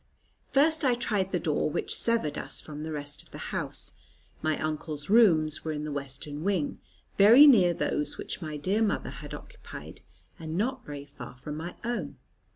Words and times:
First 0.51 0.83
I 0.83 0.95
tried 0.95 1.31
the 1.31 1.39
door, 1.39 1.69
which 1.69 1.95
severed 1.95 2.35
us 2.35 2.59
from 2.59 2.81
the 2.81 2.91
rest 2.91 3.21
of 3.21 3.29
the 3.29 3.37
house. 3.53 3.93
My 4.41 4.57
uncle's 4.59 5.11
rooms 5.11 5.63
were 5.63 5.71
in 5.71 5.83
the 5.83 5.91
western 5.91 6.43
wing, 6.43 6.79
very 7.19 7.45
near 7.45 7.71
those 7.71 8.17
which 8.17 8.41
my 8.41 8.57
dear 8.57 8.81
mother 8.81 9.11
had 9.11 9.35
occupied, 9.35 10.01
and 10.39 10.57
not 10.57 10.83
very 10.83 11.05
far 11.05 11.37
from 11.37 11.55
my 11.55 11.75
own. 11.83 12.17